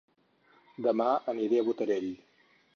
[0.85, 2.13] Dema aniré a Botarell